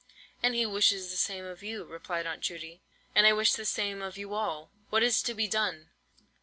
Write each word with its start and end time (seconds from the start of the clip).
"And 0.41 0.55
he 0.55 0.65
wishes 0.65 1.11
the 1.11 1.15
same 1.15 1.45
of 1.45 1.61
you," 1.61 1.83
replied 1.83 2.25
Aunt 2.25 2.41
Judy, 2.41 2.81
"and 3.13 3.27
I 3.27 3.33
wish 3.33 3.53
the 3.53 3.65
same 3.65 4.01
of 4.01 4.17
you 4.17 4.33
all. 4.33 4.71
What 4.89 5.03
is 5.03 5.21
to 5.21 5.35
be 5.35 5.47
done? 5.47 5.91